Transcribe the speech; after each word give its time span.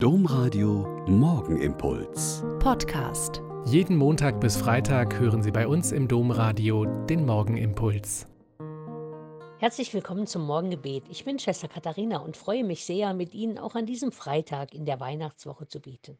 Domradio 0.00 0.86
Morgenimpuls. 1.08 2.44
Podcast. 2.60 3.42
Jeden 3.64 3.96
Montag 3.96 4.40
bis 4.40 4.56
Freitag 4.56 5.18
hören 5.18 5.42
Sie 5.42 5.50
bei 5.50 5.66
uns 5.66 5.90
im 5.90 6.06
Domradio 6.06 6.84
den 6.84 7.26
Morgenimpuls. 7.26 8.28
Herzlich 9.58 9.92
willkommen 9.92 10.28
zum 10.28 10.46
Morgengebet. 10.46 11.02
Ich 11.08 11.24
bin 11.24 11.40
Schwester 11.40 11.66
Katharina 11.66 12.18
und 12.18 12.36
freue 12.36 12.62
mich 12.62 12.84
sehr, 12.84 13.12
mit 13.12 13.34
Ihnen 13.34 13.58
auch 13.58 13.74
an 13.74 13.86
diesem 13.86 14.12
Freitag 14.12 14.72
in 14.72 14.86
der 14.86 15.00
Weihnachtswoche 15.00 15.66
zu 15.66 15.80
beten. 15.80 16.16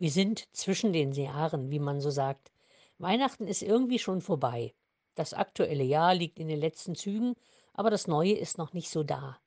Wir 0.00 0.10
sind 0.10 0.48
zwischen 0.52 0.92
den 0.92 1.12
Jahren, 1.12 1.70
wie 1.70 1.78
man 1.78 2.00
so 2.00 2.10
sagt. 2.10 2.50
Weihnachten 2.98 3.46
ist 3.46 3.62
irgendwie 3.62 4.00
schon 4.00 4.20
vorbei. 4.20 4.74
Das 5.14 5.32
aktuelle 5.32 5.84
Jahr 5.84 6.12
liegt 6.16 6.40
in 6.40 6.48
den 6.48 6.58
letzten 6.58 6.96
Zügen, 6.96 7.36
aber 7.72 7.90
das 7.90 8.08
Neue 8.08 8.32
ist 8.32 8.58
noch 8.58 8.72
nicht 8.72 8.90
so 8.90 9.04
da. 9.04 9.38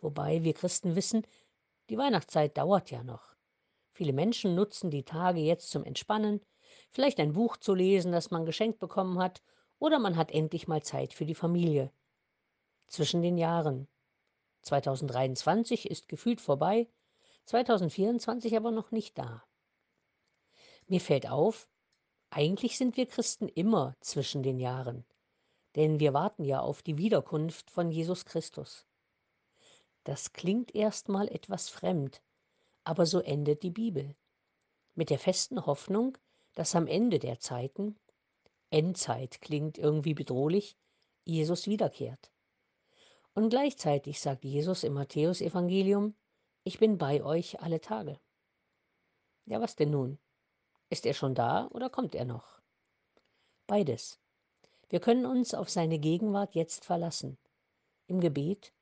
Wobei 0.00 0.42
wir 0.42 0.52
Christen 0.52 0.96
wissen, 0.96 1.22
die 1.90 1.98
Weihnachtszeit 1.98 2.56
dauert 2.56 2.90
ja 2.90 3.02
noch. 3.02 3.36
Viele 3.92 4.12
Menschen 4.12 4.54
nutzen 4.54 4.90
die 4.90 5.04
Tage 5.04 5.40
jetzt 5.40 5.70
zum 5.70 5.84
Entspannen, 5.84 6.40
vielleicht 6.90 7.20
ein 7.20 7.32
Buch 7.32 7.56
zu 7.56 7.74
lesen, 7.74 8.12
das 8.12 8.30
man 8.30 8.46
geschenkt 8.46 8.78
bekommen 8.78 9.18
hat, 9.18 9.42
oder 9.78 9.98
man 9.98 10.16
hat 10.16 10.32
endlich 10.32 10.66
mal 10.66 10.82
Zeit 10.82 11.12
für 11.12 11.26
die 11.26 11.34
Familie. 11.34 11.92
Zwischen 12.86 13.22
den 13.22 13.38
Jahren. 13.38 13.88
2023 14.62 15.90
ist 15.90 16.08
gefühlt 16.08 16.40
vorbei, 16.40 16.88
2024 17.44 18.56
aber 18.56 18.70
noch 18.70 18.90
nicht 18.90 19.18
da. 19.18 19.44
Mir 20.86 21.00
fällt 21.00 21.28
auf, 21.28 21.68
eigentlich 22.30 22.78
sind 22.78 22.96
wir 22.96 23.06
Christen 23.06 23.48
immer 23.48 23.94
zwischen 24.00 24.42
den 24.42 24.58
Jahren, 24.58 25.04
denn 25.76 26.00
wir 26.00 26.14
warten 26.14 26.44
ja 26.44 26.60
auf 26.60 26.82
die 26.82 26.98
Wiederkunft 26.98 27.70
von 27.70 27.90
Jesus 27.90 28.24
Christus. 28.24 28.86
Das 30.04 30.32
klingt 30.32 30.74
erstmal 30.74 31.28
etwas 31.28 31.68
fremd, 31.68 32.22
aber 32.84 33.06
so 33.06 33.20
endet 33.20 33.62
die 33.62 33.70
Bibel. 33.70 34.14
Mit 34.94 35.10
der 35.10 35.18
festen 35.18 35.64
Hoffnung, 35.64 36.16
dass 36.54 36.76
am 36.76 36.86
Ende 36.86 37.18
der 37.18 37.40
Zeiten, 37.40 37.98
Endzeit 38.70 39.40
klingt 39.40 39.78
irgendwie 39.78 40.14
bedrohlich, 40.14 40.76
Jesus 41.24 41.66
wiederkehrt. 41.66 42.30
Und 43.34 43.48
gleichzeitig 43.48 44.20
sagt 44.20 44.44
Jesus 44.44 44.84
im 44.84 44.92
Matthäusevangelium, 44.92 46.14
ich 46.64 46.78
bin 46.78 46.98
bei 46.98 47.22
euch 47.22 47.60
alle 47.60 47.80
Tage. 47.80 48.20
Ja, 49.46 49.60
was 49.60 49.74
denn 49.74 49.90
nun? 49.90 50.18
Ist 50.90 51.06
er 51.06 51.14
schon 51.14 51.34
da 51.34 51.66
oder 51.68 51.90
kommt 51.90 52.14
er 52.14 52.24
noch? 52.24 52.60
Beides. 53.66 54.20
Wir 54.88 55.00
können 55.00 55.26
uns 55.26 55.54
auf 55.54 55.70
seine 55.70 55.98
Gegenwart 55.98 56.54
jetzt 56.54 56.84
verlassen. 56.84 57.38
Im 58.06 58.20
Gebet 58.20 58.72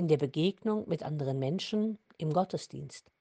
in 0.00 0.08
der 0.08 0.16
Begegnung 0.16 0.88
mit 0.88 1.02
anderen 1.02 1.38
Menschen, 1.38 1.98
im 2.16 2.32
Gottesdienst. 2.32 3.12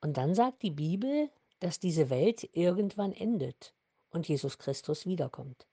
Und 0.00 0.16
dann 0.16 0.32
sagt 0.32 0.62
die 0.62 0.70
Bibel, 0.70 1.28
dass 1.58 1.80
diese 1.80 2.08
Welt 2.08 2.48
irgendwann 2.52 3.12
endet 3.12 3.74
und 4.10 4.28
Jesus 4.28 4.58
Christus 4.58 5.06
wiederkommt. 5.06 5.66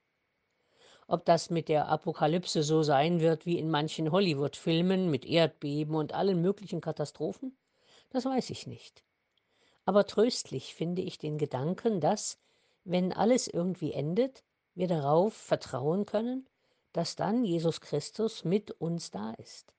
Ob 1.06 1.26
das 1.26 1.52
mit 1.52 1.70
der 1.70 1.90
Apokalypse 1.90 2.64
so 2.64 2.82
sein 2.82 3.20
wird 3.20 3.46
wie 3.46 3.60
in 3.60 3.70
manchen 3.70 4.12
Hollywood-Filmen 4.12 5.12
mit 5.12 5.26
Erdbeben 5.26 5.94
und 5.94 6.14
allen 6.14 6.42
möglichen 6.42 6.82
Katastrophen, 6.82 7.56
das 8.10 8.26
weiß 8.26 8.50
ich 8.50 8.66
nicht. 8.66 9.04
Aber 9.86 10.08
tröstlich 10.08 10.74
finde 10.74 11.04
ich 11.04 11.20
den 11.20 11.38
Gedanken, 11.38 12.02
dass, 12.02 12.40
wenn 12.84 13.14
alles 13.14 13.48
irgendwie 13.48 13.94
endet, 13.94 14.44
wir 14.74 14.88
darauf 14.88 15.36
vertrauen 15.36 16.08
können, 16.08 16.50
dass 16.94 17.16
dann 17.16 17.46
Jesus 17.46 17.80
Christus 17.80 18.44
mit 18.44 18.72
uns 18.72 19.12
da 19.12 19.34
ist. 19.34 19.72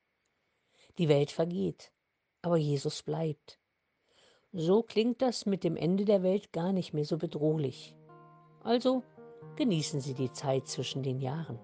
Die 0.98 1.09
Welt 1.09 1.31
vergeht, 1.31 1.92
aber 2.42 2.56
Jesus 2.56 3.03
bleibt. 3.03 3.59
So 4.53 4.83
klingt 4.83 5.20
das 5.20 5.47
mit 5.47 5.64
dem 5.64 5.77
Ende 5.77 6.05
der 6.05 6.23
Welt 6.23 6.53
gar 6.53 6.73
nicht 6.73 6.95
mehr 6.95 7.05
so 7.05 7.19
bedrohlich. 7.19 7.97
Also 8.62 9.03
genießen 9.56 10.01
Sie 10.01 10.14
die 10.14 10.31
Zeit 10.31 10.69
zwischen 10.69 11.03
den 11.03 11.19
Jahren. 11.19 11.58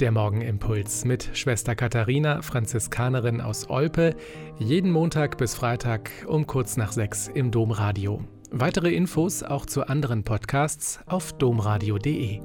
Der 0.00 0.10
Morgenimpuls 0.10 1.04
mit 1.04 1.30
Schwester 1.34 1.76
Katharina, 1.76 2.42
Franziskanerin 2.42 3.40
aus 3.40 3.70
Olpe, 3.70 4.16
jeden 4.58 4.90
Montag 4.90 5.38
bis 5.38 5.54
Freitag 5.54 6.10
um 6.26 6.46
kurz 6.46 6.76
nach 6.76 6.92
sechs 6.92 7.28
im 7.28 7.50
Domradio. 7.50 8.22
Weitere 8.50 8.92
Infos 8.92 9.42
auch 9.42 9.66
zu 9.66 9.86
anderen 9.86 10.24
Podcasts 10.24 10.98
auf 11.06 11.32
domradio.de. 11.32 12.40